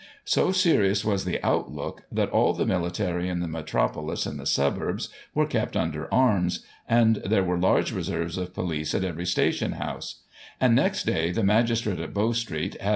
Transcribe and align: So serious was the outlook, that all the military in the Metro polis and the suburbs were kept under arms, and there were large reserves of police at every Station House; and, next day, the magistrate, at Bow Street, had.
So 0.25 0.51
serious 0.51 1.05
was 1.05 1.25
the 1.25 1.39
outlook, 1.45 2.05
that 2.11 2.31
all 2.31 2.53
the 2.53 2.65
military 2.65 3.29
in 3.29 3.39
the 3.39 3.47
Metro 3.47 3.87
polis 3.87 4.25
and 4.25 4.39
the 4.39 4.47
suburbs 4.47 5.09
were 5.35 5.45
kept 5.45 5.77
under 5.77 6.11
arms, 6.11 6.65
and 6.89 7.17
there 7.17 7.43
were 7.43 7.59
large 7.59 7.91
reserves 7.91 8.35
of 8.35 8.51
police 8.51 8.95
at 8.95 9.03
every 9.03 9.27
Station 9.27 9.73
House; 9.73 10.23
and, 10.59 10.73
next 10.75 11.03
day, 11.03 11.31
the 11.31 11.43
magistrate, 11.43 11.99
at 11.99 12.15
Bow 12.15 12.31
Street, 12.33 12.81
had. 12.81 12.89